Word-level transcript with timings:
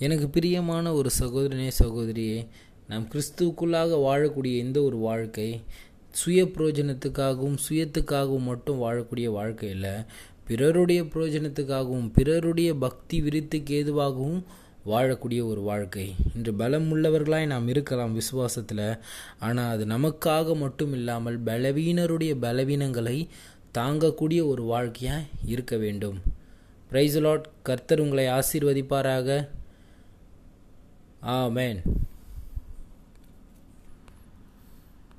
எனக்கு 0.00 0.28
பிரியமான 0.28 0.92
ஒரு 0.92 1.10
சகோதரனே 1.18 1.70
சகோதரியே 1.78 2.46
நாம் 2.88 3.08
கிறிஸ்துவுக்குள்ளாக 3.10 3.98
வாழக்கூடிய 4.02 4.56
எந்த 4.56 4.82
ஒரு 4.82 4.96
வாழ்க்கை 4.96 5.62
சுய 6.10 6.44
புரோஜனத்துக்காகவும் 6.44 7.56
சுயத்துக்காகவும் 7.68 8.44
மட்டும் 8.44 8.82
வாழக்கூடிய 8.82 9.24
வாழ்க்கை 9.24 9.70
இல்லை 9.70 9.94
பிறருடைய 10.44 11.02
புரோஜனத்துக்காகவும் 11.02 12.10
பிறருடைய 12.12 12.74
பக்தி 12.74 13.20
விருத்துக்கு 13.20 13.74
ஏதுவாகவும் 13.74 14.44
வாழக்கூடிய 14.86 15.46
ஒரு 15.46 15.60
வாழ்க்கை. 15.60 16.14
இன்று 16.36 16.54
பலம் 16.54 16.94
உள்ளவர்களாய் 16.94 17.46
நாம் 17.46 17.68
இருக்கலாம் 17.68 18.20
விசுவாசத்தில் 18.20 18.98
ஆனால் 19.38 19.72
அது 19.72 19.86
நமக்காக 19.86 20.56
மட்டும் 20.56 20.92
இல்லாமல் 20.92 21.42
பலவீனருடைய 21.44 22.34
பலவீனங்களை 22.40 23.28
தாங்கக்கூடிய 23.78 24.46
ஒரு 24.46 24.62
வாழ்க்கையாக 24.62 25.24
இருக்க 25.44 25.76
வேண்டும். 25.76 26.18
பிரைஸ் 26.88 27.18
லாட் 27.18 27.48
கர்த்தர் 27.62 28.00
உங்களை 28.00 28.26
ஆசீர்வதிப்பாராக. 28.26 29.48
Amen. 31.26 31.95